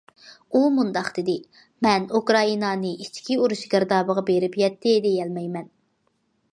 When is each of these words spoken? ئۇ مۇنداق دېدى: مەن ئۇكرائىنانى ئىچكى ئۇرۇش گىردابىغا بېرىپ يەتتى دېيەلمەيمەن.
ئۇ 0.53 0.61
مۇنداق 0.77 1.09
دېدى: 1.17 1.35
مەن 1.87 2.07
ئۇكرائىنانى 2.21 2.95
ئىچكى 3.05 3.39
ئۇرۇش 3.43 3.63
گىردابىغا 3.75 4.27
بېرىپ 4.31 4.61
يەتتى 4.65 4.99
دېيەلمەيمەن. 5.09 5.75